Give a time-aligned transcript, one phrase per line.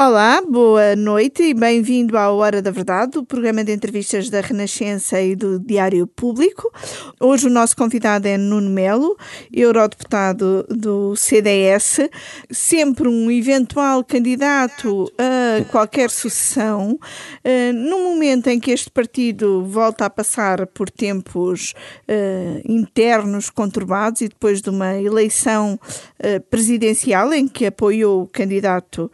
[0.00, 5.20] Olá, boa noite e bem-vindo à Hora da Verdade, o programa de entrevistas da Renascença
[5.20, 6.72] e do Diário Público.
[7.18, 9.18] Hoje o nosso convidado é Nuno Melo,
[9.52, 12.08] eurodeputado do CDS,
[12.48, 16.96] sempre um eventual candidato a qualquer sucessão.
[17.42, 21.74] Eh, no momento em que este partido volta a passar por tempos
[22.08, 29.10] uh, internos conturbados e depois de uma eleição uh, presidencial em que apoiou o candidato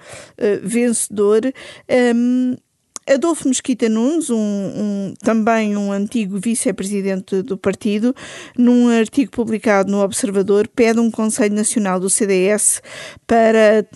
[0.74, 1.52] vencedor.
[1.88, 2.56] Um,
[3.06, 8.14] Adolfo Mesquita Nunes, um, um, também um antigo vice-presidente do partido,
[8.56, 12.82] num artigo publicado no Observador, pede um Conselho Nacional do CDS
[13.26, 13.86] para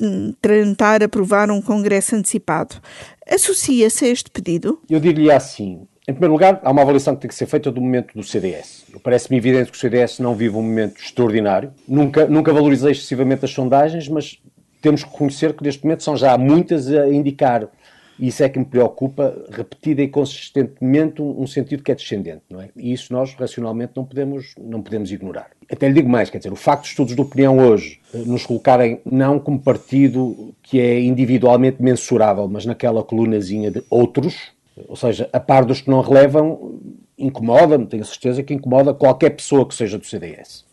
[0.43, 2.77] tentar aprovar um congresso antecipado.
[3.27, 4.79] Associa-se a este pedido?
[4.91, 5.87] Eu diria assim.
[6.07, 8.87] Em primeiro lugar, há uma avaliação que tem que ser feita do momento do CDS.
[9.03, 11.71] Parece-me evidente que o CDS não vive um momento extraordinário.
[11.87, 14.39] Nunca, nunca valorizei excessivamente as sondagens, mas
[14.81, 17.69] temos que reconhecer que neste momento são já muitas a indicar,
[18.19, 22.43] e isso é que me preocupa, repetida e consistentemente um, um, sentido que é descendente,
[22.51, 22.69] não é?
[22.77, 25.51] E isso nós, racionalmente, não podemos, não podemos ignorar.
[25.71, 28.45] Até lhe digo mais, quer dizer, o facto de estudos de opinião hoje eh, nos
[28.45, 34.51] colocarem não como partido que é individualmente mensurável, mas naquela colunazinha de outros,
[34.89, 36.81] ou seja, a par dos que não relevam,
[37.17, 40.65] incomoda-me, tenho certeza que incomoda qualquer pessoa que seja do CDS.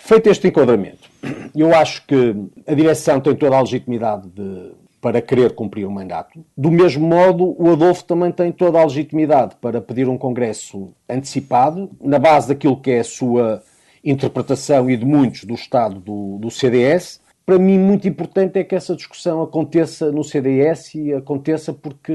[0.00, 1.08] Feito este enquadramento,
[1.54, 2.34] eu acho que
[2.66, 6.44] a direção tem toda a legitimidade de, para querer cumprir o mandato.
[6.56, 11.90] Do mesmo modo, o Adolfo também tem toda a legitimidade para pedir um congresso antecipado,
[12.00, 13.62] na base daquilo que é a sua
[14.02, 17.20] interpretação e de muitos do Estado do, do CDS.
[17.44, 22.12] Para mim, muito importante é que essa discussão aconteça no CDS e aconteça porque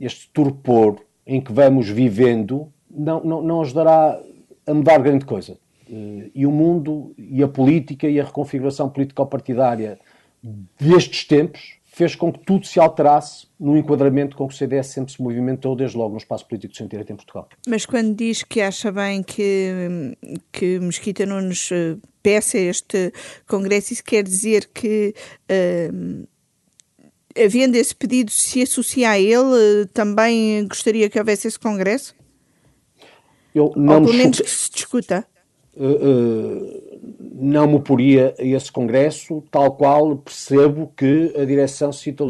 [0.00, 4.18] este torpor em que vamos vivendo não, não, não ajudará
[4.66, 5.58] a mudar grande coisa.
[5.90, 9.98] Eh, e o mundo e a política e a reconfiguração político-partidária
[10.78, 15.12] destes tempos fez com que tudo se alterasse no enquadramento com que o CDS sempre
[15.12, 17.48] se movimentou desde logo no espaço político de centro em Portugal.
[17.66, 20.14] Mas quando diz que acha bem que,
[20.52, 23.12] que Mesquita Nunes eh, peça este
[23.48, 25.14] Congresso, isso quer dizer que
[25.50, 26.26] uh,
[27.34, 32.14] havendo esse pedido, se associa a ele, também gostaria que houvesse esse Congresso?
[33.54, 35.26] Eu não Ou pelo menos que se discuta?
[35.76, 37.00] Uh,
[37.32, 42.24] não me oporia a esse Congresso, tal qual percebo que a direção se sinta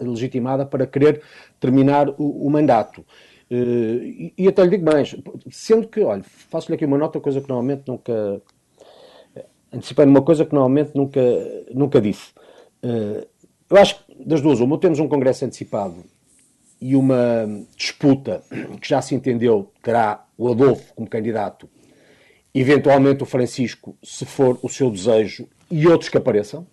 [0.00, 1.22] legitimada para querer
[1.60, 3.04] terminar o, o mandato.
[3.50, 5.16] Uh, e, e, até lhe digo mais,
[5.50, 8.42] sendo que, olha, faço-lhe aqui uma nota, coisa que normalmente nunca.
[9.70, 11.20] Antecipando uma coisa que normalmente nunca,
[11.74, 12.32] nunca disse.
[13.68, 15.96] Eu acho que das duas, uma, temos um Congresso antecipado
[16.80, 18.42] e uma disputa
[18.80, 21.68] que já se entendeu terá o Adolfo como candidato
[22.60, 26.66] eventualmente o Francisco, se for o seu desejo, e outros que apareçam.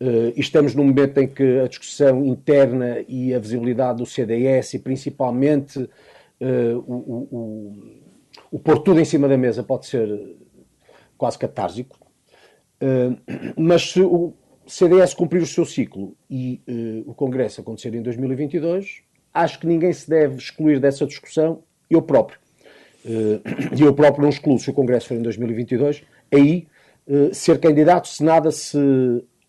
[0.00, 4.78] Uh, estamos num momento em que a discussão interna e a visibilidade do CDS e
[4.78, 7.98] principalmente uh, o, o,
[8.50, 10.36] o, pôr tudo em cima da mesa pode ser
[11.16, 11.98] quase catársico.
[12.82, 13.16] Uh,
[13.56, 14.34] mas se o
[14.66, 16.60] CDS cumprir o seu ciclo e
[17.06, 19.02] o Congresso acontecer em 2022,
[19.34, 22.41] acho que ninguém se deve excluir dessa discussão, eu próprio.
[23.04, 23.40] Eh,
[23.78, 26.02] e eu próprio não excluo, se o Congresso for em 2022,
[26.32, 26.66] aí
[27.06, 28.78] eh, ser candidato se nada se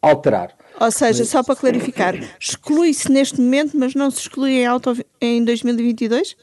[0.02, 0.56] alterar.
[0.80, 5.44] Ou seja, só para clarificar, exclui-se neste momento, mas não se exclui em, auto, em
[5.44, 6.36] 2022?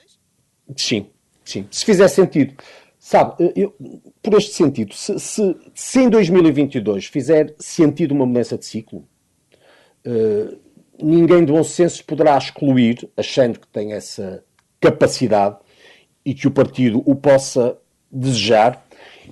[0.76, 1.06] Sim,
[1.44, 1.66] sim.
[1.70, 2.54] Se fizer sentido.
[2.98, 3.74] Sabe, eh, eu,
[4.22, 9.08] por este sentido, se, se, se, em 2022 fizer sentido uma mudança de ciclo,
[10.06, 10.58] uh,
[11.02, 14.44] ninguém de bom senso poderá excluir, achando que tem essa
[14.78, 15.56] capacidade,
[16.24, 17.76] e que o partido o possa
[18.10, 18.84] desejar.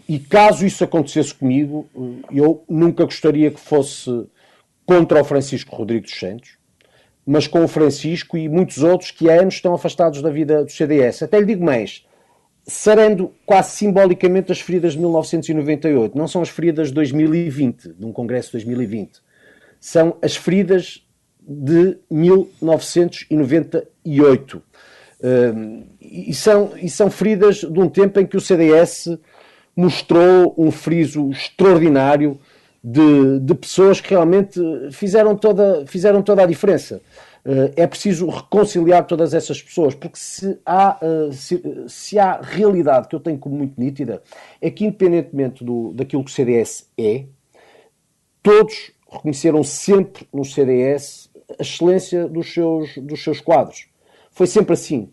[0.09, 1.87] E caso isso acontecesse comigo,
[2.33, 4.27] eu nunca gostaria que fosse
[4.87, 6.57] contra o Francisco Rodrigues dos Santos,
[7.27, 10.71] mas com o Francisco e muitos outros que há anos estão afastados da vida do
[10.71, 11.23] CDS.
[11.23, 12.07] Até lhe digo mais,
[12.67, 16.17] sarando quase simbolicamente as feridas de 1998.
[16.17, 19.21] Não são as feridas de 2020, de um congresso de 2020.
[19.79, 21.07] São as feridas
[21.41, 24.63] de 1998
[26.01, 29.19] e, são, e são feridas de um tempo em que o CDS
[29.77, 32.39] mostrou um friso extraordinário
[32.83, 34.61] de, de pessoas que realmente
[34.93, 37.01] fizeram toda, fizeram toda a diferença.
[37.45, 43.09] Uh, é preciso reconciliar todas essas pessoas, porque se há, uh, se, se, há realidade
[43.09, 44.23] que eu tenho como muito nítida,
[44.61, 47.25] é que independentemente do, daquilo que o CDS é,
[48.43, 53.87] todos reconheceram sempre no CDS a excelência dos seus, dos seus quadros.
[54.39, 55.11] Foi sempre assim.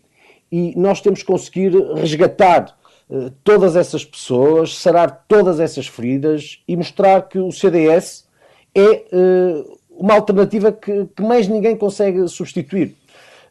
[0.52, 2.78] E nós temos que conseguir resgatar
[3.10, 8.28] uh, todas essas pessoas, sarar todas essas feridas e mostrar que o CDS
[8.72, 12.94] é uh, uma alternativa que, que mais ninguém consegue substituir.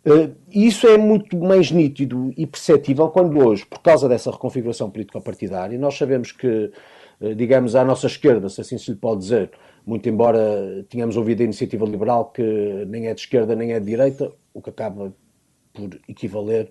[0.05, 5.77] Uh, isso é muito mais nítido e perceptível quando hoje, por causa dessa reconfiguração político-partidária,
[5.77, 6.71] nós sabemos que,
[7.35, 9.51] digamos, à nossa esquerda, se assim se lhe pode dizer,
[9.85, 13.87] muito embora tenhamos ouvido a iniciativa liberal que nem é de esquerda nem é de
[13.87, 15.13] direita, o que acaba
[15.75, 16.69] por equivaler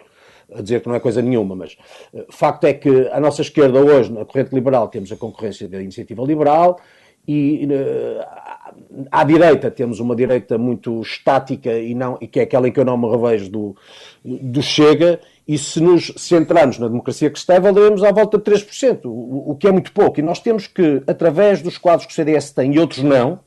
[0.53, 1.77] a dizer que não é coisa nenhuma, mas
[2.13, 5.81] uh, facto é que à nossa esquerda hoje, na corrente liberal, temos a concorrência da
[5.81, 6.81] iniciativa liberal
[7.27, 12.69] e uh, à direita temos uma direita muito estática e, não, e que é aquela
[12.69, 13.77] em que eu não me revejo do,
[14.25, 19.53] do Chega e se nos centrarmos na democracia cristã, valeremos à volta de 3%, o,
[19.53, 20.19] o que é muito pouco.
[20.19, 23.41] E nós temos que, através dos quadros que o CDS tem e outros não,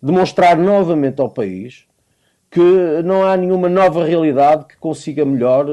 [0.00, 1.87] demonstrar novamente ao país
[2.50, 5.66] que não há nenhuma nova realidade que consiga melhor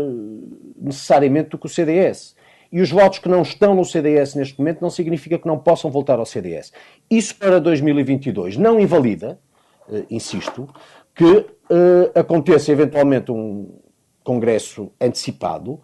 [0.78, 2.36] necessariamente do que o CDS.
[2.72, 5.90] E os votos que não estão no CDS neste momento não significa que não possam
[5.90, 6.74] voltar ao CDS.
[7.10, 9.40] Isso para 2022 não invalida,
[9.88, 10.68] uh, insisto,
[11.14, 13.80] que uh, aconteça eventualmente um
[14.24, 15.80] congresso antecipado,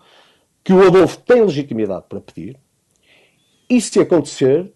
[0.64, 2.60] que o Adolfo tem legitimidade para pedir,
[3.70, 4.74] e se acontecer,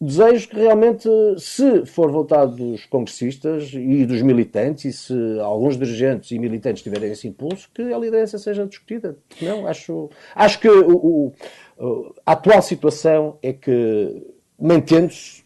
[0.00, 1.08] desejo que realmente,
[1.38, 7.10] se for votado dos congressistas e dos militantes, e se alguns dirigentes e militantes tiverem
[7.10, 9.16] esse impulso, que a liderança seja discutida.
[9.42, 11.32] Não, acho, acho que o,
[11.78, 14.24] o, a atual situação é que,
[14.58, 15.44] mantendo-se,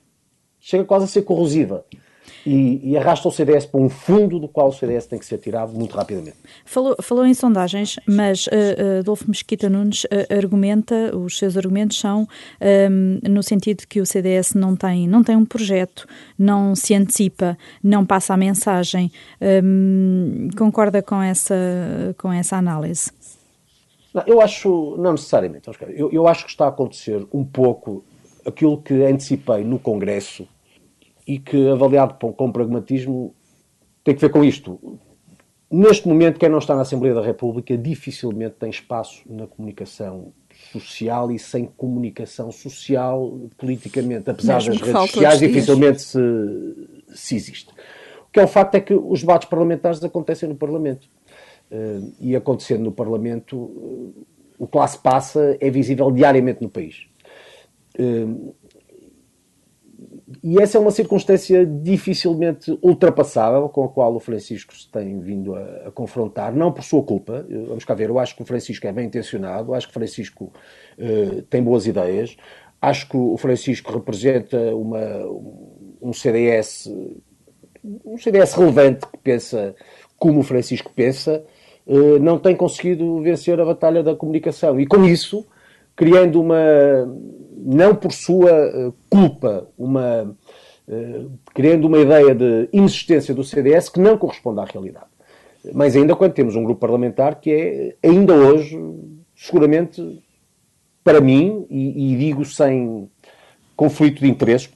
[0.61, 1.85] chega quase a ser corrosiva
[2.45, 5.39] e, e, arrasta o CDS para um fundo do qual o CDS tem que ser
[5.39, 6.37] tirado muito rapidamente.
[6.65, 12.27] Falou, falou em sondagens, mas uh, Adolfo Mesquita Nunes uh, argumenta, os seus argumentos são
[12.91, 16.07] um, no sentido de que o CDS não tem, não tem um projeto,
[16.39, 19.11] não se antecipa, não passa a mensagem.
[19.41, 21.55] Um, concorda com essa,
[22.19, 23.11] com essa análise?
[24.13, 28.05] Não, eu acho, não necessariamente, eu, eu acho que está a acontecer um pouco
[28.45, 30.47] aquilo que antecipei no Congresso
[31.27, 33.35] e que, avaliado com pragmatismo,
[34.05, 34.99] tem que ver com isto.
[35.71, 40.33] Neste momento, quem não está na Assembleia da República dificilmente tem espaço na comunicação
[40.71, 46.19] social e sem comunicação social politicamente, apesar Mesmo das redes sociais, dificilmente se,
[47.15, 47.71] se existe.
[48.29, 51.09] O que é o facto é que os debates parlamentares acontecem no Parlamento.
[51.71, 54.27] Uh, e acontecendo no Parlamento, uh,
[54.59, 57.07] o que lá se passa é visível diariamente no país.
[57.99, 58.55] Uh,
[60.43, 65.55] e essa é uma circunstância dificilmente ultrapassável com a qual o Francisco se tem vindo
[65.55, 67.47] a, a, confrontar, não por sua culpa.
[67.69, 70.53] Vamos cá ver, eu acho que o Francisco é bem intencionado, acho que o Francisco
[70.99, 72.37] uh, tem boas ideias,
[72.81, 75.01] acho que o Francisco representa uma,
[76.01, 76.93] um CDS,
[78.05, 79.77] um CDS relevante que pensa
[80.19, 81.45] como o Francisco pensa,
[81.87, 84.81] uh, não tem conseguido vencer a batalha da comunicação.
[84.81, 85.47] E com isso,
[85.97, 86.57] criando uma
[87.65, 90.37] não por sua eh, culpa, uma,
[90.89, 95.07] uh, criando uma ideia de inexistência do CDS que não corresponde à realidade.
[95.73, 98.77] Mas ainda quando temos um grupo parlamentar que é, ainda hoje,
[99.37, 100.21] seguramente,
[101.05, 103.09] para mim, e, e digo sem
[103.77, 104.71] conflito de interesses,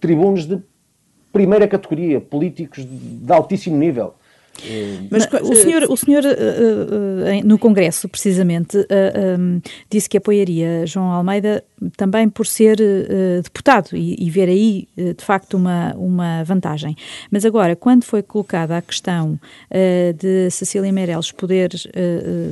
[0.00, 0.62] tribunos de
[1.30, 4.14] primeira categoria, políticos de altíssimo nível.
[5.10, 8.76] Mas o senhor, o senhor uh, no Congresso, precisamente,
[9.88, 11.64] disse que apoiaria João Almeida
[11.96, 12.76] também por ser
[13.42, 16.94] deputado e, ver aí, de facto, uma, uma vantagem.
[17.30, 19.40] Mas agora, quando foi colocada a questão
[20.18, 21.70] de Cecília Meirelles poder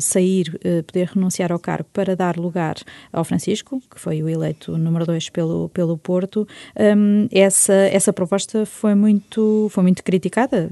[0.01, 2.77] sair, poder renunciar ao cargo para dar lugar
[3.13, 6.49] ao Francisco, que foi o eleito número 2 pelo, pelo Porto,
[7.31, 10.71] essa, essa proposta foi muito, foi muito criticada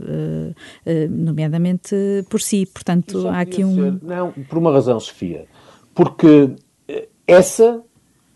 [1.16, 1.96] nomeadamente
[2.28, 2.66] por si.
[2.66, 3.74] Portanto, há aqui um.
[3.74, 5.46] Ser, não, por uma razão, Sofia.
[5.94, 6.50] Porque
[6.88, 7.82] eh, essa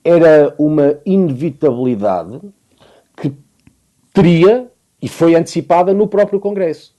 [0.03, 2.41] era uma inevitabilidade
[3.17, 3.33] que
[4.13, 4.71] teria
[5.01, 6.95] e foi antecipada no próprio Congresso.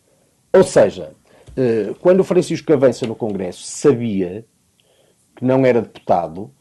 [0.53, 1.11] Ou seja,
[1.57, 4.45] eh, quando o Francisco avança no Congresso, sabia
[5.35, 6.51] que não era deputado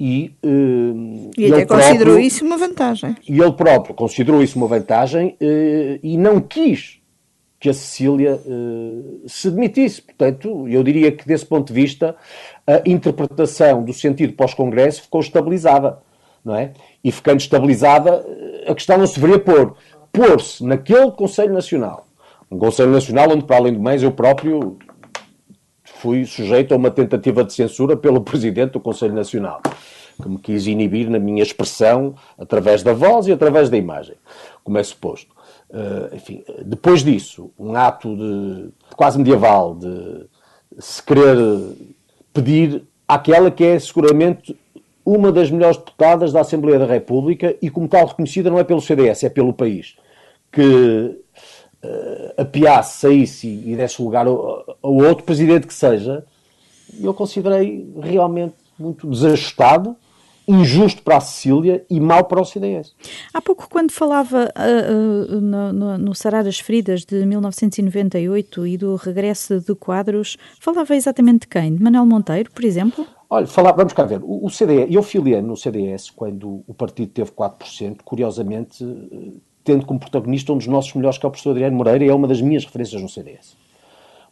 [0.00, 3.16] e, uh, e até considerou próprio, isso uma vantagem.
[3.28, 6.97] E ele próprio considerou isso uma vantagem e não quis
[7.60, 10.02] que a Cecília uh, se demitisse.
[10.02, 12.14] Portanto, eu diria que, desse ponto de vista,
[12.66, 15.98] a interpretação do sentido pós-Congresso ficou estabilizada.
[16.44, 16.72] Não é?
[17.02, 18.24] E ficando estabilizada,
[18.66, 19.74] a questão não se deveria pôr.
[20.12, 22.06] Pôr-se naquele Conselho Nacional,
[22.50, 24.78] um Conselho Nacional onde, para além do mais, eu próprio
[25.84, 29.60] fui sujeito a uma tentativa de censura pelo Presidente do Conselho Nacional,
[30.22, 34.14] que me quis inibir na minha expressão através da voz e através da imagem,
[34.62, 35.37] como é suposto.
[35.70, 40.24] Uh, enfim, depois disso, um ato de, quase medieval de
[40.78, 41.36] se querer
[42.32, 44.58] pedir àquela que é seguramente
[45.04, 48.80] uma das melhores deputadas da Assembleia da República e como tal reconhecida não é pelo
[48.80, 49.96] CDS, é pelo país,
[50.50, 56.24] que uh, apiasse, saísse e, desse lugar a, a outro presidente que seja,
[56.98, 59.96] eu considerei realmente muito desajustado
[60.48, 62.94] injusto para a Sicília e mau para o CDS.
[63.34, 68.76] Há pouco, quando falava uh, uh, no, no, no Sarar as Feridas de 1998 e
[68.78, 71.74] do regresso de quadros, falava exatamente de quem?
[71.74, 73.06] De Manuel Monteiro, por exemplo?
[73.28, 74.20] Olha, falar, vamos cá ver.
[74.22, 78.84] O, o CDS, eu filiei no CDS quando o partido teve 4%, curiosamente,
[79.62, 82.14] tendo como protagonista um dos nossos melhores, que é o professor Adriano Moreira, e é
[82.14, 83.67] uma das minhas referências no CDS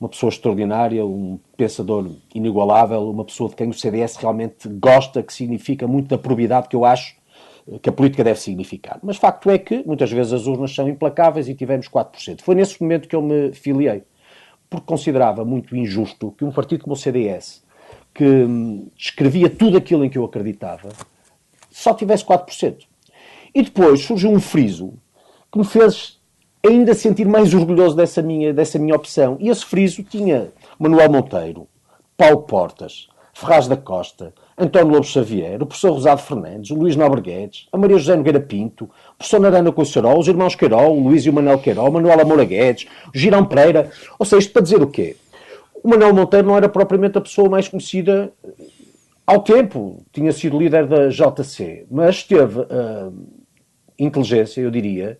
[0.00, 5.32] uma pessoa extraordinária, um pensador inigualável, uma pessoa de quem o CDS realmente gosta, que
[5.32, 7.16] significa muito da probidade que eu acho
[7.82, 9.00] que a política deve significar.
[9.02, 12.42] Mas facto é que muitas vezes as urnas são implacáveis e tivemos 4%.
[12.42, 14.04] Foi nesse momento que eu me filiei,
[14.70, 17.64] porque considerava muito injusto que um partido como o CDS,
[18.14, 20.90] que hum, escrevia tudo aquilo em que eu acreditava,
[21.70, 22.84] só tivesse 4%.
[23.54, 24.94] E depois surgiu um friso
[25.50, 26.15] que me fez
[26.68, 29.36] ainda sentir mais orgulhoso dessa minha, dessa minha opção.
[29.40, 31.66] E esse friso tinha Manuel Monteiro,
[32.16, 37.20] Paulo Portas, Ferraz da Costa, António Lobo Xavier, o professor Rosado Fernandes, o Luís Nobre
[37.20, 41.26] Guedes, a Maria José Nogueira Pinto, o professor Narana Coicerol, os irmãos Queirol, o Luís
[41.26, 43.90] e o Manuel Queirol, Manuel Amora Guedes, o Girão Pereira.
[44.18, 45.16] Ou seja, isto para dizer o quê?
[45.84, 48.32] O Manuel Monteiro não era propriamente a pessoa mais conhecida
[49.26, 50.02] ao tempo.
[50.10, 53.12] Tinha sido líder da JC, mas teve uh,
[53.98, 55.18] inteligência, eu diria,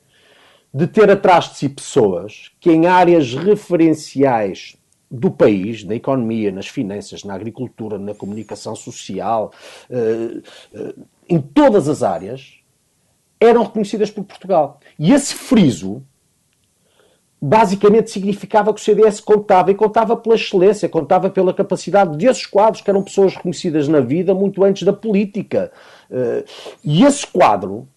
[0.76, 4.76] de ter atrás de si pessoas que em áreas referenciais
[5.11, 9.54] do país, na economia, nas finanças, na agricultura, na comunicação social,
[9.88, 10.42] eh,
[10.75, 10.95] eh,
[11.30, 12.59] em todas as áreas,
[13.40, 14.78] eram reconhecidas por Portugal.
[14.99, 16.02] E esse friso
[17.40, 22.83] basicamente significava que o CDS contava, e contava pela excelência, contava pela capacidade desses quadros,
[22.83, 25.73] que eram pessoas reconhecidas na vida muito antes da política.
[26.11, 26.45] Eh,
[26.85, 27.88] e esse quadro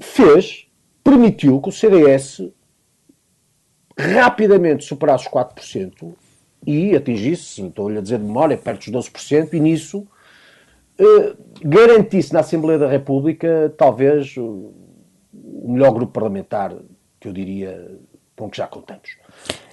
[0.00, 0.69] fez
[1.02, 2.42] permitiu que o CDS
[3.98, 6.14] rapidamente superasse os 4%
[6.66, 10.06] e atingisse, estou-lhe a dizer de memória, perto dos 12%, e nisso
[10.98, 14.72] eh, garantisse na Assembleia da República talvez o
[15.64, 16.74] melhor grupo parlamentar
[17.18, 17.98] que eu diria
[18.36, 19.16] com que já contamos.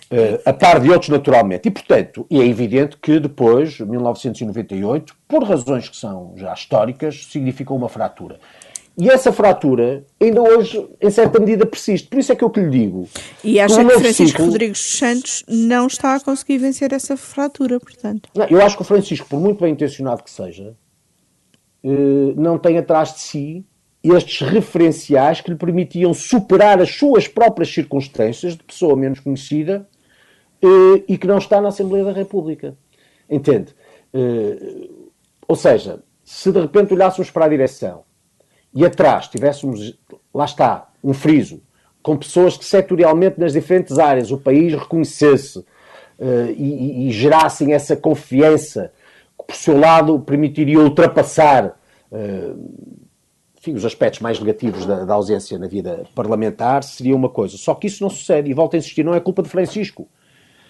[0.10, 1.68] Uh, a par de outros, naturalmente.
[1.68, 7.90] E, portanto, é evidente que depois, 1998, por razões que são já históricas, significou uma
[7.90, 8.40] fratura.
[9.00, 12.08] E essa fratura ainda hoje, em certa medida, persiste.
[12.08, 13.08] Por isso é que eu que lhe digo.
[13.44, 18.28] E acha que Francisco ciclo, Rodrigues Santos não está a conseguir vencer essa fratura, portanto?
[18.34, 20.76] Não, eu acho que o Francisco, por muito bem intencionado que seja,
[21.84, 23.66] eh, não tem atrás de si
[24.04, 29.88] estes referenciais que lhe permitiam superar as suas próprias circunstâncias de pessoa menos conhecida
[30.60, 32.76] eh, e que não está na Assembleia da República.
[33.30, 33.76] Entende?
[34.12, 34.90] Eh,
[35.48, 38.07] ou seja, se de repente olhássemos para a direção
[38.78, 39.98] e atrás tivéssemos,
[40.32, 41.62] lá está, um friso,
[42.04, 45.66] com pessoas que setorialmente nas diferentes áreas o país reconhecesse uh,
[46.56, 48.94] e, e, gerassem essa confiança
[49.36, 51.76] que, por seu lado, permitiria ultrapassar
[52.12, 52.98] uh,
[53.58, 57.58] enfim, os aspectos mais negativos da, da, ausência na vida parlamentar, seria uma coisa.
[57.58, 60.08] Só que isso não sucede, e volto a insistir, não é culpa de Francisco.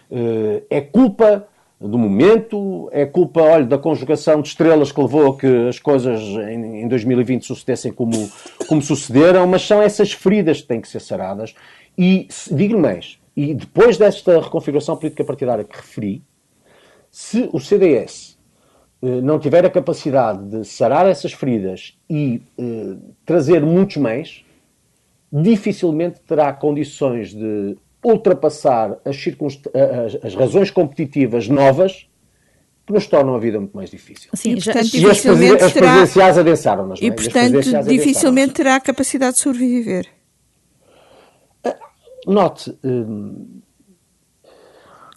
[0.09, 1.45] Uh, é culpa
[1.79, 6.19] do momento, é culpa, olha, da conjugação de estrelas que levou a que as coisas
[6.21, 8.29] em, em 2020 sucedessem como,
[8.67, 11.53] como sucederam, mas são essas feridas que têm que ser saradas.
[11.95, 16.23] E digo-lhe mais, e depois desta reconfiguração política partidária que referi,
[17.11, 18.37] se o CDS
[19.01, 24.43] eh, não tiver a capacidade de sarar essas feridas e eh, trazer muitos mais,
[25.31, 32.07] dificilmente terá condições de ultrapassar as, as, as razões competitivas novas
[32.85, 34.29] que nos tornam a vida muito mais difícil.
[34.33, 35.25] Sim, e, portanto, e as,
[35.61, 37.01] as presidenciais adensaram-nas.
[37.01, 37.11] E, é?
[37.11, 40.07] portanto, dificilmente terá a capacidade de sobreviver.
[41.65, 42.77] Uh, note...
[42.83, 43.59] Um,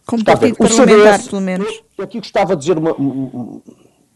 [0.04, 1.82] Como partido parlamentar, CDS, pelo menos.
[1.96, 2.92] Eu aqui gostava de dizer uma,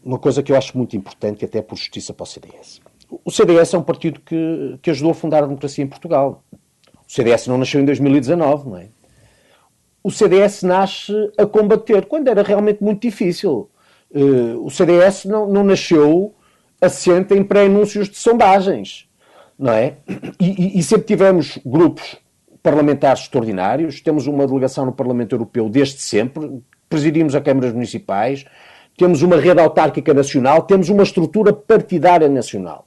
[0.03, 2.81] uma coisa que eu acho muito importante, até por justiça para o CDS.
[3.23, 6.43] O CDS é um partido que, que ajudou a fundar a democracia em Portugal.
[7.07, 8.87] O CDS não nasceu em 2019, não é?
[10.03, 13.69] O CDS nasce a combater, quando era realmente muito difícil.
[14.11, 16.33] Uh, o CDS não, não nasceu
[16.79, 19.07] assente em pré-anúncios de sondagens,
[19.57, 19.95] não é?
[20.39, 22.17] E, e, e, sempre tivemos grupos
[22.61, 28.45] parlamentares extraordinários, temos uma delegação no Parlamento Europeu desde sempre, presidimos a câmaras municipais,
[28.97, 32.84] temos uma rede autárquica nacional, temos uma estrutura partidária nacional.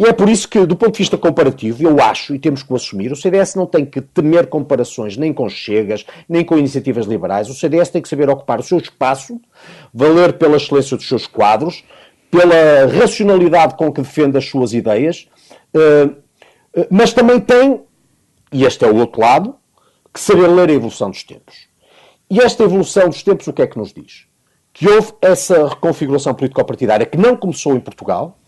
[0.00, 2.72] E é por isso que, do ponto de vista comparativo, eu acho, e temos que
[2.72, 7.04] o assumir, o CDS não tem que temer comparações nem com chegas, nem com iniciativas
[7.04, 7.50] liberais.
[7.50, 9.38] O CDS tem que saber ocupar o seu espaço,
[9.92, 11.84] valer pela excelência dos seus quadros,
[12.30, 15.28] pela racionalidade com que defende as suas ideias,
[15.74, 16.08] eh,
[16.76, 17.82] eh, mas também tem
[18.52, 19.54] e este é o outro lado,
[20.12, 21.68] que saber ler a evolução dos tempos.
[22.28, 24.26] E esta evolução dos tempos, o que é que nos diz?
[24.72, 28.39] Que houve essa reconfiguração político-partidária que não começou em Portugal,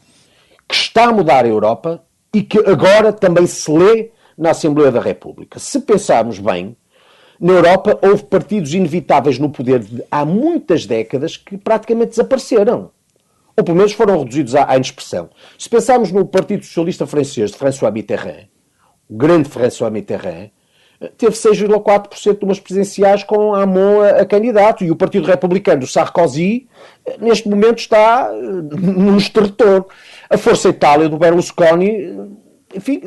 [0.68, 2.04] que está a mudar a Europa
[2.34, 5.58] e que agora também se lê na Assembleia da República.
[5.58, 6.76] Se pensarmos bem,
[7.38, 12.90] na Europa houve partidos inevitáveis no poder de, há muitas décadas que praticamente desapareceram.
[13.56, 15.28] Ou pelo menos foram reduzidos à, à inexpressão.
[15.58, 18.48] Se pensarmos no Partido Socialista Francês de François Mitterrand,
[19.08, 20.50] o grande François Mitterrand,
[21.16, 24.84] teve 6,4% de umas presidenciais com Hamon a, a, candidato.
[24.84, 26.68] E o Partido Republicano do Sarkozy,
[27.20, 29.86] neste momento, está uh, num estertor.
[30.32, 32.18] A Força Itália do Berlusconi,
[32.74, 33.02] enfim,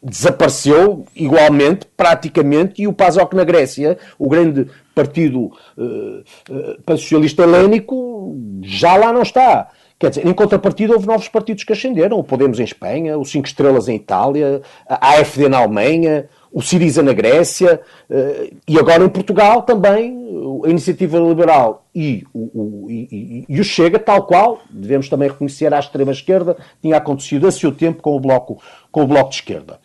[0.00, 8.36] desapareceu igualmente, praticamente, e o PASOK na Grécia, o grande partido uh, uh, socialista helénico,
[8.62, 9.68] já lá não está.
[9.98, 12.18] Quer dizer, em contrapartida, houve novos partidos que ascenderam.
[12.18, 17.02] O Podemos em Espanha, o Cinco Estrelas em Itália, a AFD na Alemanha, o Siriza
[17.02, 20.18] na Grécia uh, e agora em Portugal também
[20.64, 25.72] a Iniciativa Liberal e o, o, e, e o, Chega, tal qual, devemos também reconhecer
[25.72, 29.80] à extrema-esquerda, tinha acontecido a seu tempo com o Bloco, com o bloco de Esquerda.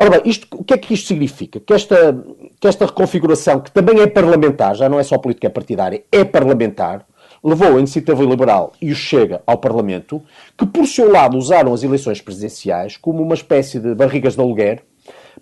[0.00, 1.60] Ora bem, isto, o que é que isto significa?
[1.60, 2.16] Que esta,
[2.60, 7.06] que esta reconfiguração, que também é parlamentar, já não é só política partidária, é parlamentar,
[7.44, 10.22] levou a Iniciativa Liberal e o Chega ao Parlamento,
[10.56, 14.82] que por seu lado usaram as eleições presidenciais como uma espécie de barrigas de aluguer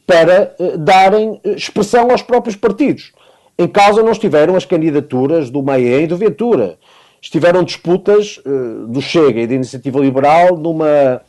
[0.06, 3.12] para uh, darem eh, expressão aos próprios partidos.
[3.58, 6.78] Em causa não estiveram as candidaturas do Maia e do Ventura.
[7.20, 11.20] Estiveram disputas uh, do Chega e da Iniciativa Liberal numa.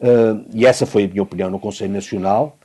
[0.00, 2.56] Uh, e essa foi a minha opinião no Conselho Nacional,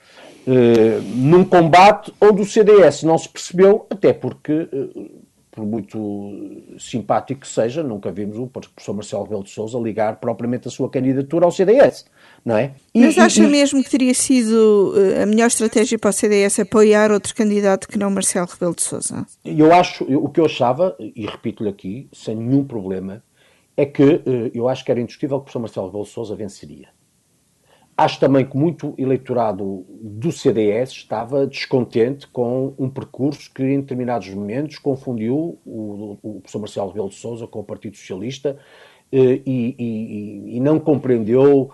[1.16, 4.70] num combate onde o CDS não se percebeu, até porque
[5.56, 6.44] por muito
[6.78, 10.90] simpático que seja, nunca vimos o professor Marcelo Rebelo de Sousa ligar propriamente a sua
[10.90, 12.06] candidatura ao CDS,
[12.46, 12.76] não é?
[12.94, 16.60] E, Mas acha e, mesmo que teria sido eh, a melhor estratégia para o CDS
[16.60, 19.26] apoiar outro candidato que não Marcelo Rebelo de Sousa?
[19.44, 23.24] Eu acho, o que eu achava, e repito-lhe aqui, sem nenhum problema,
[23.76, 26.36] é que eh, eu acho que era indiscutível que o professor Marcelo Rebelo de Sousa
[26.36, 26.90] venceria.
[27.98, 34.30] Acho também que muito eleitorado do CDS estava descontente com um percurso que, em determinados
[34.30, 38.60] momentos, confundiu o, o professor Marcelo Rebelo de Sousa com o Partido Socialista
[39.12, 41.72] eh, e, e, e, não compreendeu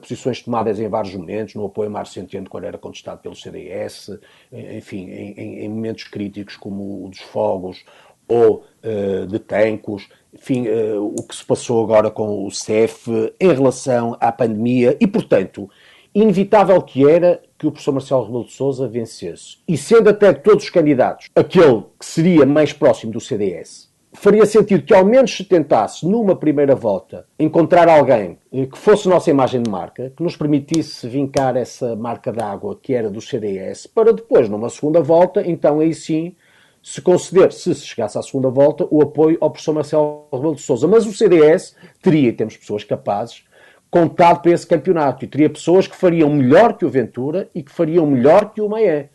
[0.00, 4.10] posições tomadas em vários momentos, no apoio a Mário Centeno quando era contestado pelo CDS,
[4.52, 7.84] eh, enfim, em, em, momentos críticos como o dos fogos
[8.26, 13.52] ou uh, de Tancos, enfim, uh, o que se passou agora com o CEF em
[13.52, 15.68] relação à pandemia e, portanto,
[16.14, 19.58] inevitável que era que o professor Marcelo Rebelo de Sousa vencesse.
[19.68, 24.46] E sendo até de todos os candidatos aquele que seria mais próximo do CDS, faria
[24.46, 29.28] sentido que ao menos se tentasse, numa primeira volta, encontrar alguém eh, que fosse nossa
[29.28, 34.12] imagem de marca, que nos permitisse vincar essa marca d'água que era do CDS, para
[34.12, 36.34] depois, numa segunda volta, então aí sim
[36.82, 40.60] se conceder, se se chegasse à segunda volta, o apoio ao professor Marcelo Rebelo de
[40.60, 40.86] Sousa.
[40.86, 43.42] Mas o CDS teria, temos pessoas capazes,
[43.90, 47.72] contado para esse campeonato e teria pessoas que fariam melhor que o Ventura e que
[47.72, 49.08] fariam melhor que o Maé.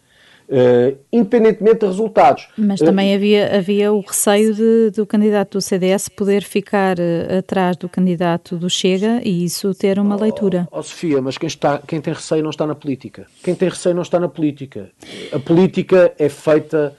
[0.52, 2.48] Uh, independentemente de resultados.
[2.58, 7.38] Mas também uh, havia, havia o receio de, do candidato do CDS poder ficar uh,
[7.38, 10.68] atrás do candidato do Chega e isso ter uma oh, leitura.
[10.72, 13.28] Oh, Sofia, mas quem, está, quem tem receio não está na política.
[13.44, 14.90] Quem tem receio não está na política.
[15.32, 16.96] A política é feita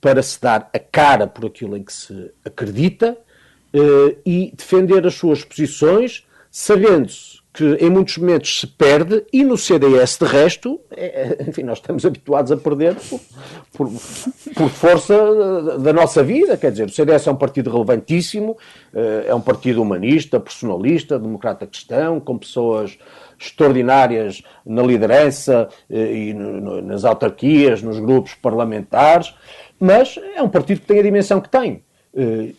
[0.00, 3.18] para se dar a cara por aquilo em que se acredita
[3.74, 9.56] uh, e defender as suas posições, sabendo-se que em muitos momentos se perde e no
[9.56, 13.20] CDS, de resto, é, enfim, nós estamos habituados a perder por,
[13.72, 13.88] por,
[14.54, 16.58] por, força da nossa vida.
[16.58, 18.52] Quer dizer, o CDS é um partido relevantíssimo,
[18.92, 22.98] uh, é um partido humanista, personalista, democrata cristão, com pessoas
[23.40, 29.34] extraordinárias na liderança uh, e nas autarquias, nos grupos parlamentares
[29.78, 31.82] mas é um partido que tem a dimensão que tem.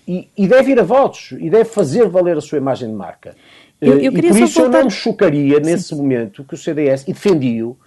[0.07, 3.35] E, e, deve ir a votos e deve fazer valer a sua imagem de marca.
[3.79, 4.61] Eu, eu e por isso voltar...
[4.61, 5.97] eu não me chocaria nesse Sim.
[5.97, 7.77] momento que o CDS, e defendi-o,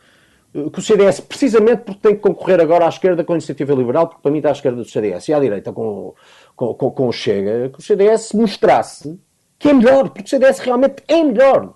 [0.55, 3.75] uh, que o CDS, precisamente porque tem que concorrer agora à esquerda com a iniciativa
[3.75, 6.15] liberal, porque para mim está à esquerda do CDS e à direita com,
[6.55, 9.19] com, com, com o Chega, que o CDS mostrasse
[9.59, 11.75] que é melhor, porque o CDS realmente é melhor.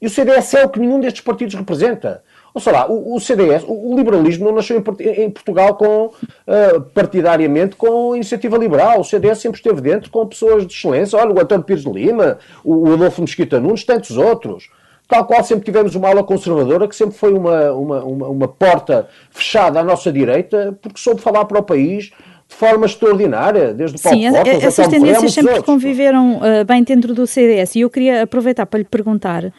[0.00, 2.22] E o CDS é o que nenhum destes partidos representa.
[2.54, 6.06] Ou sei lá, o, o CDS, o, o, liberalismo não nasceu em, em Portugal com,
[6.06, 9.00] uh, partidariamente com iniciativa liberal.
[9.00, 11.18] O CDS sempre esteve dentro com pessoas de excelência.
[11.18, 14.70] Olha, o António Pires de Lima, o, o Adolfo Mesquita Nunes, tantos outros.
[15.08, 19.08] Tal qual sempre tivemos uma ala conservadora que sempre foi uma, uma, uma, uma porta
[19.30, 22.12] fechada à nossa direita, porque soube falar para o país
[22.48, 25.66] de forma extraordinária, desde o Paulo Sim, Portas, essas tendências sempre outros.
[25.66, 27.74] conviveram uh, bem dentro do CDS.
[27.74, 29.52] E eu queria aproveitar para lhe perguntar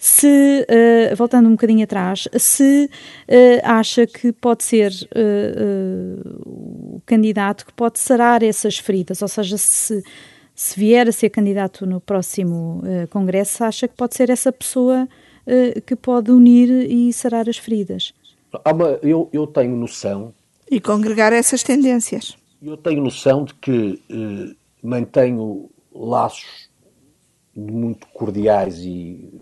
[0.00, 7.66] se, uh, voltando um bocadinho atrás, se uh, acha que pode ser uh, o candidato
[7.66, 10.02] que pode sarar essas feridas, ou seja, se,
[10.54, 15.06] se vier a ser candidato no próximo Congresso, acha que pode ser essa pessoa
[15.86, 18.14] que pode unir e sarar as feridas?
[18.66, 20.32] Uma, eu, eu tenho noção.
[20.70, 22.36] E congregar essas tendências.
[22.62, 24.02] Eu tenho noção de que
[24.82, 26.70] mantenho laços
[27.54, 29.40] muito cordiais e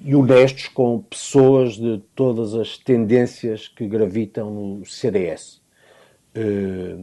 [0.00, 5.60] e honestos com pessoas de todas as tendências que gravitam no CDS.
[6.34, 6.96] Eh,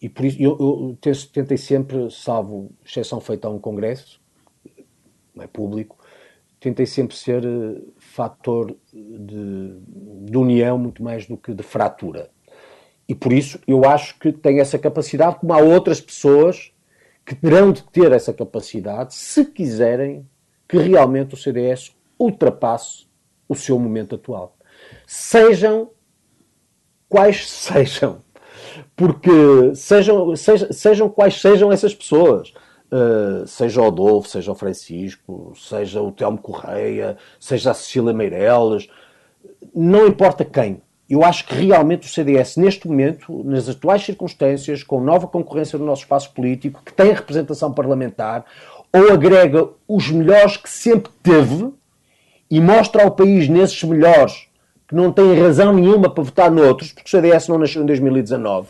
[0.00, 0.98] e por isso eu, eu
[1.32, 4.20] tentei sempre, salvo exceção feita a um congresso,
[5.34, 5.96] não é público,
[6.58, 9.76] tentei sempre ser eh, fator de,
[10.24, 12.30] de união muito mais do que de fratura.
[13.08, 16.72] E por isso eu acho que tem essa capacidade, como há outras pessoas
[17.24, 20.26] que terão de ter essa capacidade se quiserem
[20.68, 23.06] que realmente o CDS ultrapasse
[23.48, 24.56] o seu momento atual.
[25.06, 25.90] Sejam
[27.08, 28.18] quais sejam.
[28.96, 32.52] Porque sejam, sejam, sejam quais sejam essas pessoas.
[32.90, 38.86] Uh, seja o Adolfo, seja o Francisco, seja o Telmo Correia, seja a Cecília Meireles,
[39.74, 40.82] não importa quem.
[41.08, 45.86] Eu acho que realmente o CDS, neste momento, nas atuais circunstâncias, com nova concorrência no
[45.86, 48.44] nosso espaço político, que tem representação parlamentar,
[48.92, 51.72] ou agrega os melhores que sempre teve
[52.52, 54.46] e mostra ao país nesses melhores
[54.86, 58.68] que não têm razão nenhuma para votar noutros, porque o CDS não nasceu em 2019.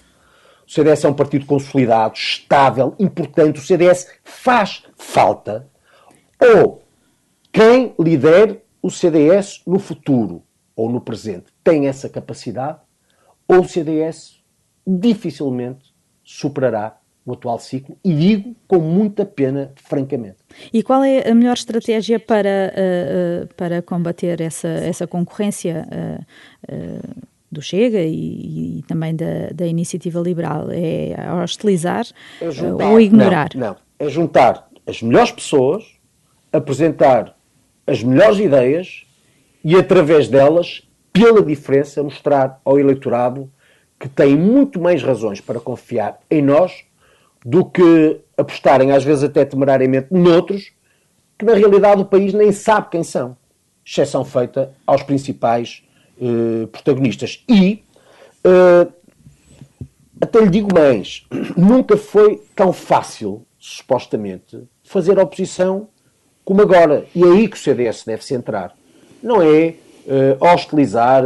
[0.64, 3.58] O CDS é um partido consolidado, estável, importante.
[3.58, 5.68] O CDS faz falta.
[6.40, 6.84] Ou
[7.52, 10.44] quem lidere o CDS no futuro
[10.76, 12.78] ou no presente tem essa capacidade,
[13.48, 14.40] ou o CDS
[14.86, 15.92] dificilmente
[16.22, 20.36] superará o atual ciclo e digo com muita pena, francamente.
[20.72, 25.86] E qual é a melhor estratégia para, uh, uh, para combater essa, essa concorrência
[26.68, 30.68] uh, do Chega e, e, também da, da iniciativa liberal?
[30.70, 32.06] É hostilizar
[32.40, 33.50] é juntar, ou ignorar?
[33.54, 35.84] Não, não, é juntar as melhores pessoas,
[36.52, 37.36] apresentar
[37.86, 39.04] as melhores ideias
[39.64, 40.82] e, através delas,
[41.12, 43.50] pela diferença, mostrar ao eleitorado
[43.98, 46.84] que tem muito mais razões para confiar em nós
[47.44, 50.72] do que apostarem, às vezes até temerariamente, noutros
[51.38, 53.36] que na realidade o país nem sabe quem são.
[53.84, 55.82] Exceção feita aos principais
[56.20, 57.42] eh, protagonistas.
[57.48, 57.82] E,
[58.44, 58.86] eh,
[60.20, 61.26] até lhe digo mais,
[61.56, 65.88] nunca foi tão fácil, supostamente, fazer oposição
[66.44, 67.06] como agora.
[67.12, 68.72] E é aí que o CDS deve centrar.
[69.20, 69.74] Não é
[70.06, 71.24] eh, hostilizar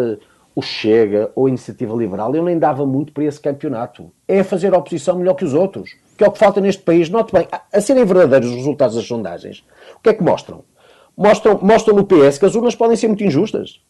[0.55, 2.35] o Chega ou a Iniciativa Liberal.
[2.35, 4.11] Eu nem dava muito para esse campeonato.
[4.26, 7.09] É fazer oposição melhor que os outros que é o que falta neste país.
[7.11, 9.64] Note bem, a serem verdadeiros os resultados das sondagens,
[9.96, 10.64] o que é que mostram?
[11.16, 13.81] Mostram, mostram no PS que as urnas podem ser muito injustas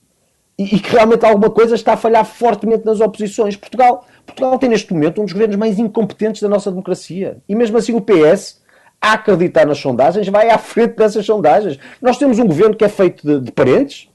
[0.59, 3.57] e, e, que realmente alguma coisa está a falhar fortemente nas oposições.
[3.57, 7.39] Portugal, Portugal tem neste momento um dos governos mais incompetentes da nossa democracia.
[7.49, 8.63] E mesmo assim o PS,
[9.01, 11.79] a acreditar nas sondagens, vai à frente dessas sondagens.
[12.01, 14.09] Nós temos um governo que é feito de, de parentes,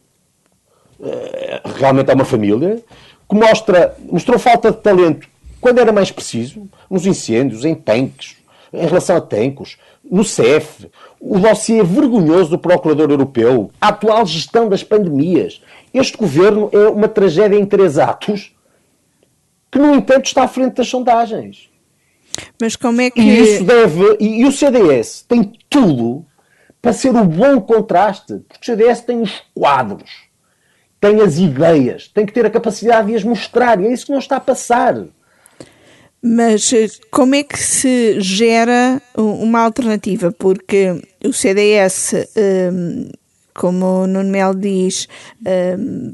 [1.03, 2.81] eh, realmente é uma família,
[3.29, 5.27] que mostra, mostrou falta de talento
[5.61, 8.35] quando era mais preciso, nos incêndios, em tanques,
[8.73, 14.67] em relação a tanques, no CEF, o dossiê vergonhoso do Procurador Europeu, a atual gestão
[14.67, 15.61] das pandemias.
[15.93, 18.55] Este governo é uma tragédia em três atos
[19.71, 21.69] que, no entanto, está à frente das sondagens.
[22.59, 23.21] Mas como é que.
[23.21, 24.17] E isso deve.
[24.19, 26.25] E, e o CDS tem tudo
[26.81, 30.09] para ser o bom contraste, porque o CDS tem os quadros,
[30.99, 34.11] tem as ideias, tem que ter a capacidade de as mostrar, e é isso que
[34.11, 34.95] não está a passar.
[36.21, 40.31] Mas eh, como é que se gera uma alternativa?
[40.31, 43.09] Porque o CDS, ehm,
[43.55, 45.07] como o Nuno Mel diz,
[45.43, 46.13] ehm,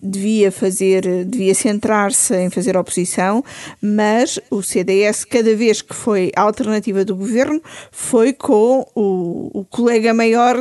[0.00, 3.42] devia fazer, devia centrar-se em fazer oposição,
[3.80, 9.64] mas o CDS, cada vez que foi a alternativa do governo, foi com o, o
[9.64, 10.56] colega maior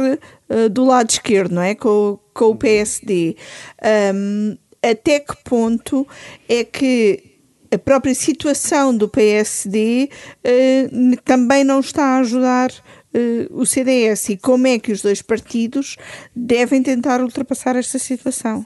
[0.50, 1.76] eh, do lado esquerdo, não é?
[1.76, 3.36] Com, com o PSD.
[3.84, 6.08] Ehm, até que ponto
[6.48, 7.35] é que
[7.76, 10.10] a própria situação do PSD
[10.44, 10.88] eh,
[11.24, 12.72] também não está a ajudar
[13.14, 15.98] eh, o CDS e como é que os dois partidos
[16.36, 18.66] devem tentar ultrapassar esta situação?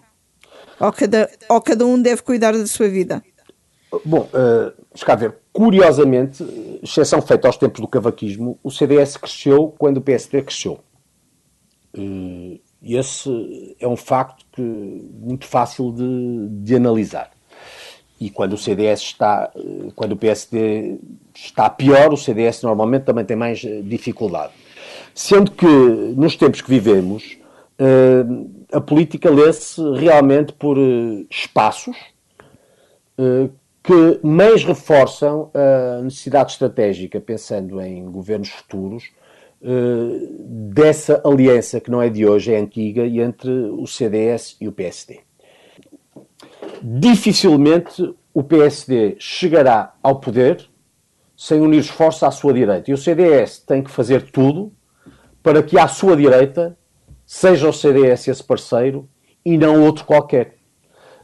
[0.80, 3.24] Ou cada, ou cada um deve cuidar da sua vida?
[4.06, 6.46] Bom, uh, ver, curiosamente,
[6.84, 10.80] exceção feita aos tempos do cavaquismo, o CDS cresceu quando o PSD cresceu.
[11.92, 12.62] E
[12.96, 17.32] esse é um facto que, muito fácil de, de analisar.
[18.20, 19.52] E quando o CDS está,
[19.96, 20.98] quando o PSD
[21.34, 24.54] está pior, o CDS normalmente também tem mais eh, dificuldade.
[25.16, 27.38] Sendo que, nos tempos que vivemos,
[28.72, 30.78] a política lê-se realmente por
[31.30, 31.96] espaços
[33.84, 39.12] que mais reforçam a necessidade estratégica, pensando em governos futuros,
[40.40, 45.20] dessa aliança que não é de hoje, é antiga, entre o CDS e o PSD.
[46.82, 50.70] Dificilmente o PSD chegará ao poder
[51.36, 52.92] sem unir esforços à sua direita.
[52.92, 54.74] E o CDS tem que fazer tudo
[55.42, 56.78] para que à sua direita
[57.26, 59.08] seja o CDS esse parceiro
[59.46, 60.56] e não outro qualquer.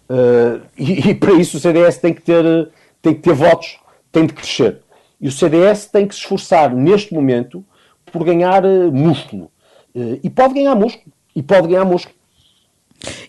[0.09, 3.77] Uh, e, e, para isso o CDS tem que, ter, tem que ter votos,
[4.11, 4.81] tem de crescer.
[5.19, 7.65] E o CDS tem que se esforçar neste momento
[8.11, 9.51] por ganhar uh, músculo.
[9.93, 11.11] Uh, e pode ganhar músculo.
[11.35, 12.14] E pode ganhar músculo.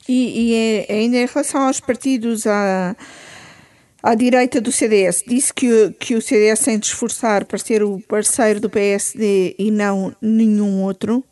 [0.08, 2.96] E, e é, ainda em relação aos partidos, a
[4.06, 5.24] à direita do CDS.
[5.26, 9.68] Disse que, que o CDS tem de esforçar para ser o parceiro do PSD e
[9.68, 11.24] não nenhum outro,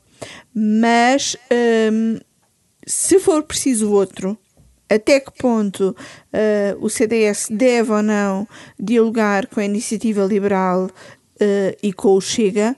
[0.53, 1.37] mas
[1.93, 2.19] um,
[2.85, 4.37] se for preciso outro,
[4.91, 8.47] até que ponto uh, o CDS deve ou não
[8.79, 12.77] dialogar com a iniciativa liberal uh, e com o Chega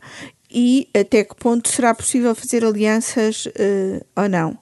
[0.50, 4.58] e até que ponto será possível fazer alianças uh, ou não?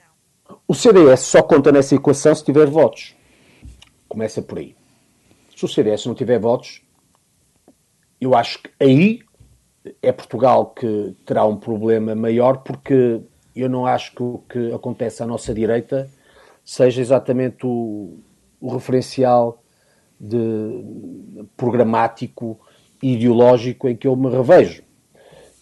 [0.67, 3.15] O CDS só conta nessa equação se tiver votos.
[4.09, 4.75] Começa por aí.
[5.57, 6.83] Se o CDS não tiver votos,
[8.21, 9.21] eu acho que aí
[10.03, 13.21] é Portugal que terá um problema maior, porque
[13.55, 16.11] eu não acho que o que acontece à nossa direita
[16.65, 18.19] seja exatamente o,
[18.61, 19.63] o referencial
[20.19, 20.37] de,
[21.57, 22.59] programático
[23.03, 24.83] e ideológico em que eu me revejo.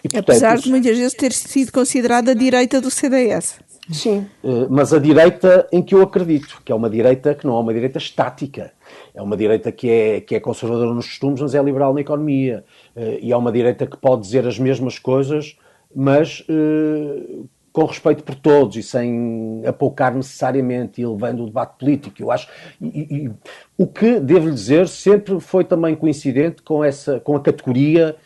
[0.04, 3.58] E, portanto, Apesar de muitas vezes ter sido considerada a direita do CDS.
[3.90, 7.56] Sim, eh, mas a direita em que eu acredito, que é uma direita que não
[7.56, 8.72] é uma direita estática.
[9.14, 12.64] É uma direita que é, que é conservadora nos costumes, mas é liberal na economia.
[12.94, 15.56] Eh, e é uma direita que pode dizer as mesmas coisas,
[15.94, 22.22] mas uh, com respeito por todos e sem apoucar necessariamente e levando o debate político.
[22.22, 22.48] Eu acho.
[22.80, 22.86] E,
[23.26, 23.30] e,
[23.78, 28.22] o que, devo lhe dizer, sempre foi também coincidente com, essa, com a categoria eh,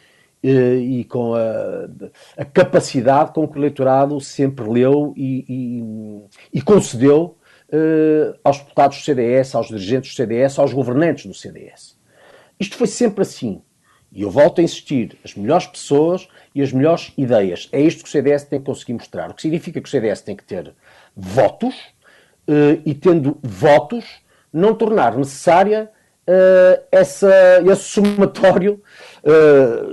[0.49, 1.89] e com a,
[2.37, 7.37] a, capacidade com que o eleitorado sempre leu e, e, e concedeu
[7.69, 11.97] uh, aos deputados do CDS, aos dirigentes do CDS, aos governantes do CDS.
[12.59, 13.63] Isto foi sempre assim.
[14.13, 17.69] E eu volto a insistir: as melhores pessoas e as melhores ideias.
[17.73, 19.31] É isto que o CDS tem que conseguir mostrar.
[19.31, 20.73] O que significa que o CDS tem que ter
[21.15, 21.75] votos
[22.49, 24.05] uh, e, tendo votos,
[24.53, 25.91] não tornar necessária
[26.27, 28.83] uh, essa, esse somatório,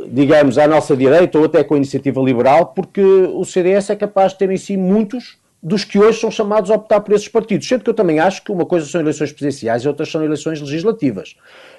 [0.09, 4.31] digamos, à nossa direita ou até com a iniciativa liberal, porque o CDS é capaz
[4.33, 7.65] de ter em si muitos dos que hoje são chamados a optar por esses partidos.
[7.65, 10.59] Sendo que eu também acho que uma coisa são eleições presidenciais e outras são eleições
[10.59, 11.37] legislativas.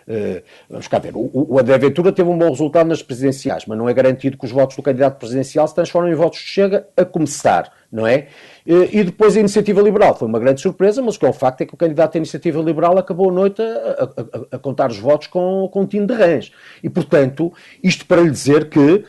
[0.08, 3.76] Uh, vamos cá ver, o, o André Ventura teve um bom resultado nas presidenciais, mas
[3.76, 6.88] não é garantido que os votos do candidato presidencial se transformem em votos de Chega
[6.96, 8.28] a começar, não é?
[8.66, 11.76] E depois a iniciativa liberal foi uma grande surpresa, mas o facto é que o
[11.76, 14.04] candidato da iniciativa liberal acabou a noite a,
[14.52, 16.50] a, a contar os votos com, com um tino de rãs.
[16.82, 19.04] E, portanto, isto para lhe dizer que uh,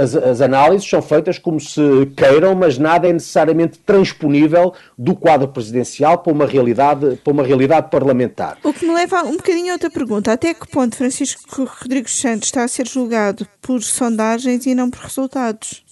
[0.00, 1.80] as, as, análises são feitas como se
[2.16, 7.90] queiram, mas nada é necessariamente transponível do quadro presidencial para uma realidade, para uma realidade
[7.90, 8.58] parlamentar.
[8.64, 10.32] O que me leva um bocadinho a outra pergunta.
[10.32, 15.00] Até que ponto Francisco Rodrigues Santos está a ser julgado por sondagens e não por
[15.00, 15.84] resultados?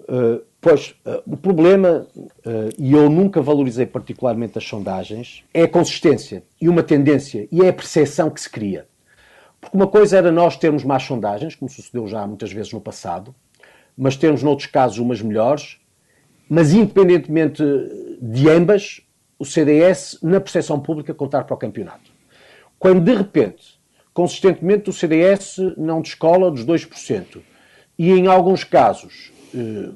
[0.00, 2.28] Uh, Pois, uh, o problema, uh,
[2.78, 7.68] e eu nunca valorizei particularmente as sondagens, é a consistência e uma tendência, e é
[7.68, 8.86] a percepção que se cria.
[9.60, 13.34] Porque uma coisa era nós termos más sondagens, como sucedeu já muitas vezes no passado,
[13.98, 15.80] mas termos noutros casos umas melhores,
[16.48, 17.60] mas independentemente
[18.20, 19.00] de ambas,
[19.40, 22.12] o CDS, na percepção pública, contar para o campeonato.
[22.78, 23.80] Quando de repente,
[24.14, 27.42] consistentemente, o CDS não descola dos 2%,
[27.98, 29.31] e em alguns casos eh,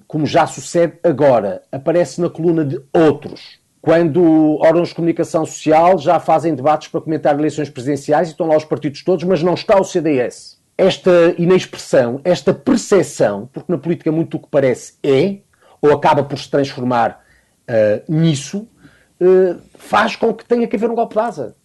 [0.07, 3.59] como já sucede agora, aparece na coluna de outros.
[3.81, 8.57] Quando órgãos de comunicação social já fazem debates para comentar eleições presidenciais e estão lá
[8.57, 10.61] os partidos todos, mas não está o CDS.
[10.77, 15.39] Esta inexpressão, esta percepção, porque na política muito o que parece é,
[15.81, 17.25] ou acaba por se transformar
[17.69, 18.69] uh, nisso,
[19.21, 21.57] uh, faz com que tenha que haver um golpe de asa.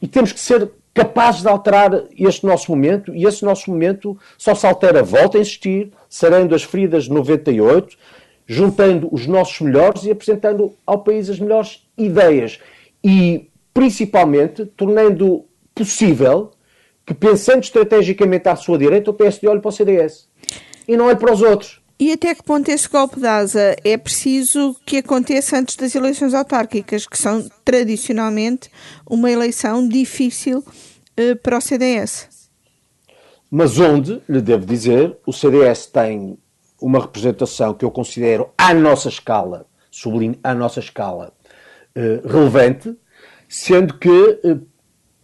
[0.00, 4.54] E temos que ser capazes de alterar este nosso momento, e esse nosso momento só
[4.54, 7.96] se altera, volta a insistir, sarando as feridas de 98,
[8.46, 12.58] juntando os nossos melhores e apresentando ao país as melhores ideias.
[13.02, 16.50] E, principalmente, tornando possível
[17.06, 20.28] que, pensando estrategicamente à sua direita, o PSD olhe para o CDS
[20.86, 21.81] e não olhe para os outros.
[22.02, 26.34] E até que ponto esse golpe de asa é preciso que aconteça antes das eleições
[26.34, 28.68] autárquicas, que são tradicionalmente
[29.08, 32.28] uma eleição difícil uh, para o CDS?
[33.48, 36.36] Mas onde, lhe devo dizer, o CDS tem
[36.80, 41.32] uma representação que eu considero à nossa escala, sublinho, à nossa escala,
[41.96, 42.96] uh, relevante,
[43.48, 44.60] sendo que, uh,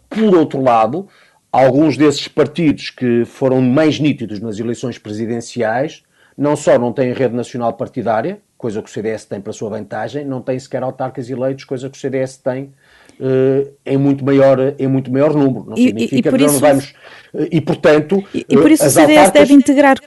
[0.09, 1.09] por outro lado,
[1.51, 6.07] alguns desses partidos que foram mais nítidos nas eleições presidenciais
[6.39, 10.23] não só não têm rede nacional partidária, coisa que o CDS tem para sua vantagem,
[10.23, 12.71] não tem sequer autarcas eleitos, coisa que o CDS tem
[13.19, 15.65] uh, em, muito maior, em muito maior número.
[15.65, 16.93] Não significa e, e que isso, não vamos.
[17.33, 18.23] Uh, e, portanto.
[18.33, 19.33] E, e por isso o CDS autarcas...
[19.33, 19.97] deve integrar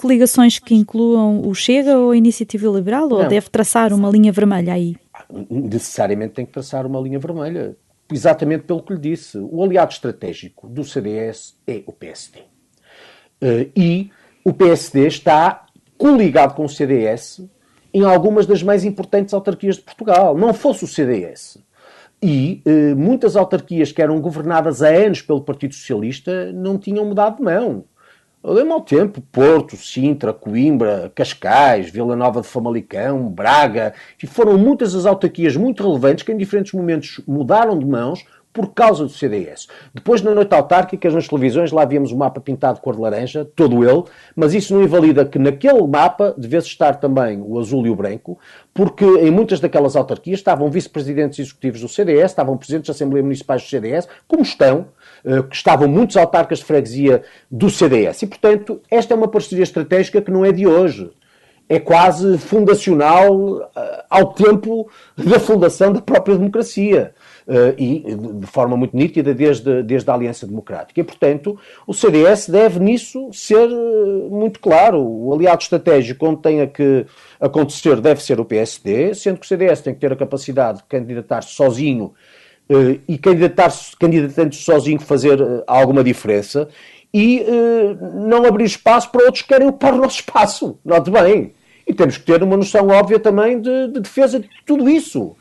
[0.00, 3.28] coligações que incluam o Chega ou a Iniciativa Liberal, ou não.
[3.28, 4.96] deve traçar uma linha vermelha aí?
[5.50, 7.76] Necessariamente tem que traçar uma linha vermelha.
[8.10, 9.36] Exatamente pelo que lhe disse.
[9.36, 12.38] O aliado estratégico do CDS é o PSD.
[13.42, 14.10] Uh, e
[14.42, 15.65] o PSD está
[15.96, 17.42] coligado com o CDS
[17.92, 20.36] em algumas das mais importantes autarquias de Portugal.
[20.36, 21.58] Não fosse o CDS.
[22.22, 27.36] E eh, muitas autarquias que eram governadas há anos pelo Partido Socialista não tinham mudado
[27.36, 27.84] de mão.
[28.48, 34.94] Lembro ao tempo, Porto, Sintra, Coimbra, Cascais, Vila Nova de Famalicão, Braga, e foram muitas
[34.94, 38.24] as autarquias muito relevantes que em diferentes momentos mudaram de mãos
[38.56, 39.68] por causa do CDS.
[39.92, 43.44] Depois, na noite autárquica, nas televisões, lá víamos o mapa pintado de cor de laranja,
[43.44, 47.90] todo ele, mas isso não invalida que naquele mapa devesse estar também o azul e
[47.90, 48.38] o branco,
[48.72, 53.62] porque em muitas daquelas autarquias estavam vice-presidentes executivos do CDS, estavam presidentes da Assembleia Municipais
[53.62, 54.86] do CDS, como estão,
[55.22, 58.22] eh, que estavam muitos autarcas de freguesia do CDS.
[58.22, 61.10] E, portanto, esta é uma parceria estratégica que não é de hoje
[61.68, 67.12] é quase fundacional eh, ao tempo da fundação da própria democracia.
[67.46, 68.02] Uh, e
[68.40, 71.00] de forma muito nítida desde, desde a Aliança Democrática.
[71.00, 71.56] E, portanto,
[71.86, 75.00] o CDS deve nisso ser eh, muito claro.
[75.00, 77.06] O aliado estratégico onde tenha que
[77.40, 80.84] acontecer deve ser o PSD, sendo que o CDS tem que ter a capacidade de
[80.88, 82.14] candidatar-se sozinho
[82.68, 86.68] uh, e candidatar-se, candidatando-se sozinho fazer alguma diferença
[87.14, 87.46] e
[88.14, 90.80] não abrir espaço para outros que querem ocupar o nosso espaço.
[90.84, 91.54] Note bem.
[91.86, 95.36] E temos que ter uma noção óbvia também de, de defesa de tudo isso.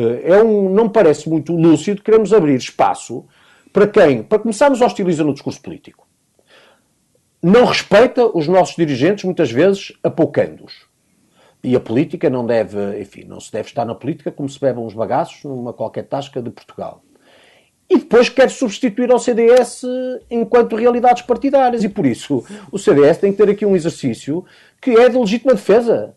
[0.00, 3.26] Eh, é um, não me parece muito lúcido, queremos abrir espaço
[3.72, 6.06] para quem, para começarmos, hostiliza no discurso político.
[7.42, 10.88] Não respeita os nossos dirigentes, muitas vezes apoucando-os.
[11.62, 14.86] E a política não deve, enfim, não se deve estar na política como se bebam
[14.86, 17.02] os bagaços numa qualquer tasca de Portugal.
[17.88, 19.82] E depois quer substituir ao CDS
[20.30, 21.82] enquanto realidades partidárias.
[21.82, 24.44] E por isso o CDS tem que ter aqui um exercício
[24.80, 26.14] que é de legítima defesa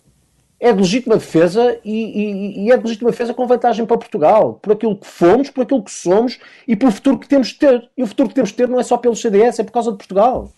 [0.64, 4.60] é de legítima defesa e, e, e, é de legítima defesa com vantagem para Portugal,
[4.62, 7.90] por aquilo que fomos, por aquilo que somos e pelo futuro que temos de ter.
[7.98, 9.92] E o futuro que temos de ter não é só pelo CDS, é por causa
[9.92, 10.50] de Portugal.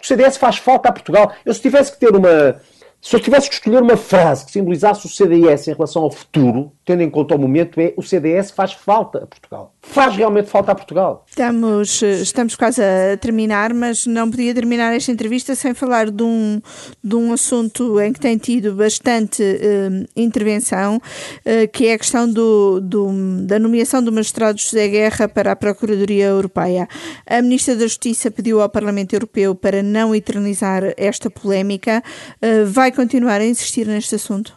[0.00, 1.32] O CDS faz falta a Portugal.
[1.44, 2.60] Eu se tivesse que ter uma,
[3.00, 6.72] se eu tivesse que escolher uma frase que simbolizasse o CDS em relação ao futuro,
[6.88, 9.74] tendo em conta o momento, é o CDS faz falta a Portugal.
[9.82, 11.22] Faz realmente falta a Portugal.
[11.28, 16.62] Estamos, estamos quase a terminar, mas não podia terminar esta entrevista sem falar de um,
[17.04, 22.26] de um assunto em que tem tido bastante uh, intervenção, uh, que é a questão
[22.26, 23.06] do, do,
[23.44, 26.88] da nomeação do magistrado José Guerra para a Procuradoria Europeia.
[27.26, 32.02] A Ministra da Justiça pediu ao Parlamento Europeu para não eternizar esta polémica.
[32.42, 34.56] Uh, vai continuar a insistir neste assunto?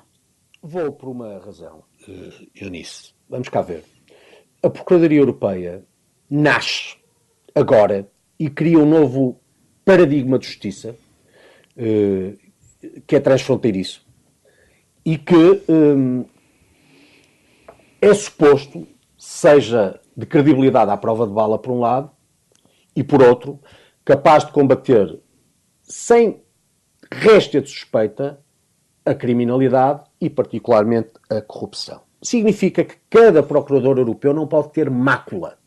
[0.63, 1.83] Vou por uma razão,
[2.55, 3.13] Eunice.
[3.29, 3.83] Vamos cá ver.
[4.63, 5.85] A Procuradoria Europeia
[6.29, 6.95] nasce
[7.53, 8.09] agora
[8.39, 9.39] e cria um novo
[9.83, 10.95] paradigma de justiça
[11.77, 12.37] uh,
[13.05, 14.05] que é transfronteiriço
[15.05, 16.25] e que um,
[18.01, 18.87] é suposto
[19.17, 22.11] seja de credibilidade à prova de bala por um lado
[22.95, 23.59] e por outro
[24.03, 25.19] capaz de combater
[25.83, 26.41] sem
[27.11, 28.43] resta de suspeita
[29.05, 32.01] a criminalidade e, particularmente, a corrupção.
[32.21, 35.57] Significa que cada procurador europeu não pode ter mácula.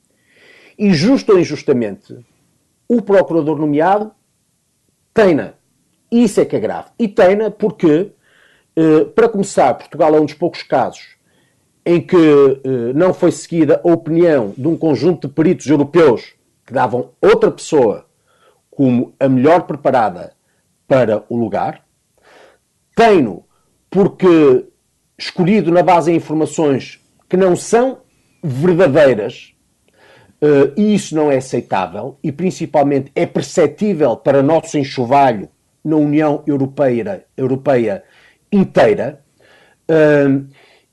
[0.79, 2.17] E, justo ou injustamente,
[2.89, 4.13] o procurador nomeado
[5.13, 5.55] tem-na.
[6.11, 6.89] Isso é que é grave.
[6.99, 8.13] E tem-na porque,
[8.77, 11.15] eh, para começar, Portugal é um dos poucos casos
[11.85, 16.73] em que eh, não foi seguida a opinião de um conjunto de peritos europeus que
[16.73, 18.07] davam outra pessoa
[18.71, 20.33] como a melhor preparada
[20.89, 21.84] para o lugar.
[22.95, 23.45] Tenho
[23.91, 24.67] porque
[25.19, 27.99] escolhido na base de informações que não são
[28.43, 29.55] verdadeiras
[30.43, 35.49] uh, e isso não é aceitável e principalmente é perceptível para nosso enxovalho
[35.85, 38.03] na União Europeia, Europeia
[38.51, 39.21] inteira.
[39.91, 40.47] Uh,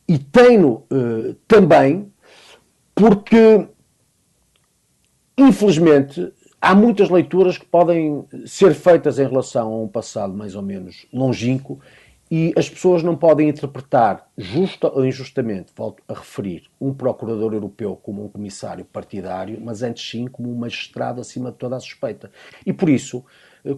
[0.08, 2.12] e tenho uh, também
[2.94, 3.68] porque,
[5.38, 10.62] infelizmente, há muitas leituras que podem ser feitas em relação a um passado mais ou
[10.62, 11.80] menos longínquo
[12.30, 18.00] e as pessoas não podem interpretar, justa ou injustamente, volto a referir, um procurador europeu
[18.02, 22.32] como um comissário partidário, mas antes sim como um magistrado acima de toda a suspeita.
[22.66, 23.26] E por isso,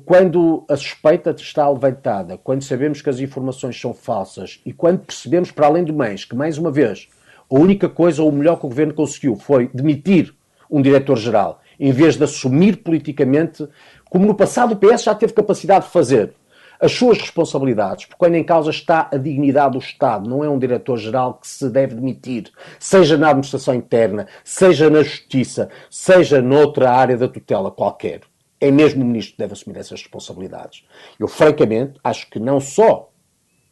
[0.05, 5.49] quando a suspeita está levantada, quando sabemos que as informações são falsas e quando percebemos,
[5.49, 7.09] para além do mais, que mais uma vez
[7.49, 10.31] a única coisa ou o melhor que o governo conseguiu foi demitir
[10.69, 13.67] um diretor-geral em vez de assumir politicamente,
[14.09, 16.33] como no passado o PS já teve capacidade de fazer,
[16.79, 20.57] as suas responsabilidades, porque quando em causa está a dignidade do Estado, não é um
[20.57, 27.17] diretor-geral que se deve demitir, seja na administração interna, seja na justiça, seja noutra área
[27.17, 28.21] da tutela qualquer.
[28.61, 30.85] É mesmo o ministro que deve assumir essas responsabilidades.
[31.19, 33.11] Eu, francamente, acho que não só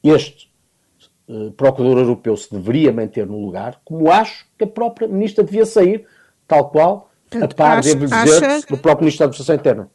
[0.03, 0.51] este
[1.29, 5.65] uh, procurador europeu se deveria manter no lugar, como acho que a própria ministra devia
[5.65, 6.05] sair,
[6.45, 8.65] tal qual, a par, devo dizer, acha...
[8.67, 9.89] do próprio ministro da Administração Interna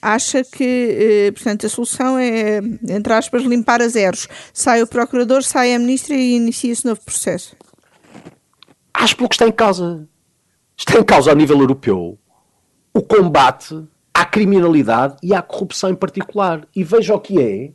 [0.00, 2.58] acha que, eh, portanto, a solução é,
[2.88, 4.28] entre aspas, limpar a zeros.
[4.52, 7.56] Sai o procurador, sai a ministra e inicia-se novo processo.
[8.92, 10.06] Acho pelo que está em causa.
[10.76, 12.18] Está em causa a nível europeu
[12.94, 16.66] o combate à criminalidade e à corrupção em particular.
[16.74, 17.70] E veja o que é,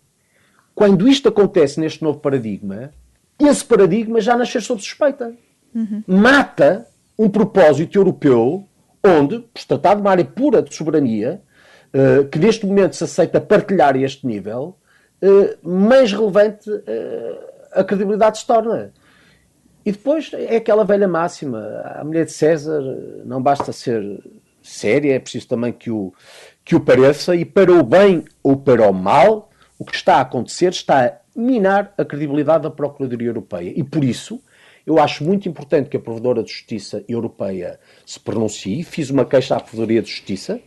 [0.75, 2.91] quando isto acontece neste novo paradigma,
[3.39, 5.33] esse paradigma já nasceu sob suspeita.
[5.73, 6.03] Uhum.
[6.05, 6.87] Mata
[7.17, 8.67] um propósito europeu
[9.07, 11.41] onde, por tratar de uma área pura de soberania,
[11.93, 14.77] eh, que neste momento se aceita partilhar este nível,
[15.21, 16.81] uh, mais relevante uh,
[17.71, 18.91] a credibilidade se torna.
[19.85, 21.59] E depois é aquela velha máxima:
[21.95, 22.81] a mulher de César
[23.25, 24.21] não basta ser
[24.61, 26.13] séria, é preciso também que o,
[26.63, 29.49] que o pareça, e para o bem ou para o mal,
[29.79, 33.71] o que está a acontecer está a minar a credibilidade da Procuradoria Europeia.
[33.75, 34.41] E por isso,
[34.87, 38.83] eu acho muito importante que a Provedora de Justiça Europeia se pronuncie.
[38.83, 40.59] Fiz uma queixa à Provedoria de Justiça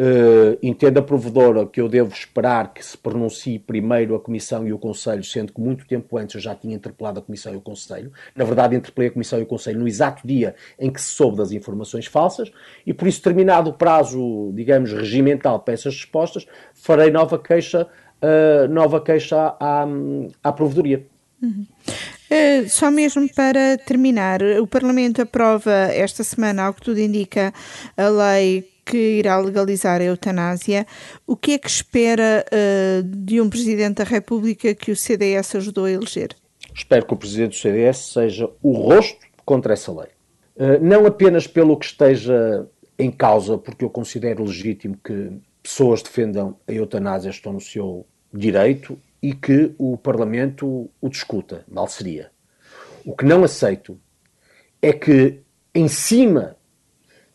[0.00, 4.72] Uh, entendo a provedora que eu devo esperar que se pronuncie primeiro a Comissão e
[4.72, 7.60] o Conselho, sendo que muito tempo antes eu já tinha interpelado a Comissão e o
[7.60, 8.10] Conselho.
[8.34, 11.36] Na verdade, interpelei a Comissão e o Conselho no exato dia em que se soube
[11.36, 12.50] das informações falsas
[12.86, 18.72] e, por isso, terminado o prazo, digamos, regimental para essas respostas, farei nova queixa, uh,
[18.72, 19.86] nova queixa à,
[20.42, 21.06] à Provedoria.
[21.42, 27.52] Uh, só mesmo para terminar, o Parlamento aprova esta semana, ao que tudo indica,
[27.96, 30.86] a lei que irá legalizar a eutanásia.
[31.26, 35.84] O que é que espera uh, de um Presidente da República que o CDS ajudou
[35.84, 36.36] a eleger?
[36.74, 40.08] Espero que o Presidente do CDS seja o rosto contra essa lei.
[40.56, 42.66] Uh, não apenas pelo que esteja
[42.98, 45.32] em causa, porque eu considero legítimo que
[45.62, 51.86] pessoas defendam a eutanásia, estão no seu direito e que o Parlamento o discuta, mal
[51.88, 52.30] seria.
[53.04, 54.00] O que não aceito
[54.80, 55.42] é que,
[55.74, 56.56] em cima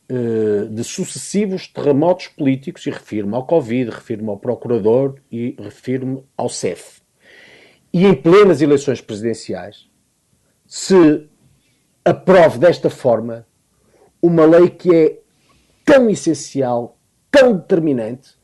[0.07, 6.47] eh, de sucessivos terremotos políticos, e refiro-me ao Covid, refiro-me ao Procurador e refiro-me ao
[6.47, 7.01] CEF.
[7.91, 9.89] E em plenas eleições presidenciais,
[10.67, 11.27] se
[12.03, 13.47] aprove desta forma
[14.21, 15.19] uma lei que é
[15.83, 16.99] tão essencial,
[17.31, 18.35] tão determinante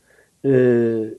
[0.42, 1.16] eh,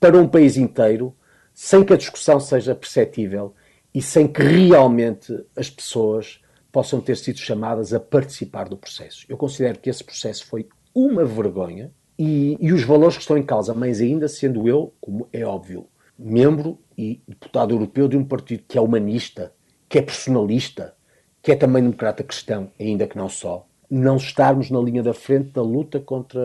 [0.00, 1.14] para um país inteiro,
[1.54, 3.54] sem que a discussão seja perceptível
[3.94, 6.40] e sem que realmente as pessoas
[6.70, 9.26] possam ter sido chamadas a participar do processo.
[9.28, 13.42] Eu considero que esse processo foi uma vergonha e, e os valores que estão em
[13.42, 15.86] causa, mas ainda sendo eu, como é óbvio,
[16.18, 19.52] membro e deputado europeu de um partido que é humanista,
[19.88, 20.94] que é personalista,
[21.42, 25.50] que é também democrata cristão, ainda que não só, não estarmos na linha da frente
[25.50, 26.40] da luta contra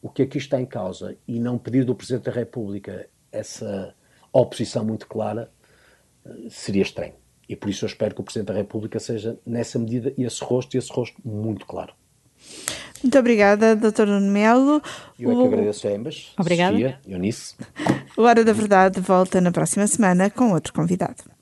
[0.00, 3.94] o que aqui está em causa e não pedir do Presidente da República essa
[4.40, 5.50] oposição muito clara,
[6.26, 7.14] eh, seria estranho.
[7.48, 10.74] E por isso eu espero que o Presidente da República seja, nessa medida, esse rosto,
[10.74, 11.92] e esse rosto muito claro.
[13.02, 14.06] Muito obrigada, Dr.
[14.06, 14.82] Nuno Melo.
[15.18, 16.32] Eu é que agradeço a ambas.
[16.38, 16.72] Obrigada.
[16.72, 17.54] Sofia, Eunice.
[18.16, 21.33] O Hora da Verdade volta na próxima semana com outro convidado.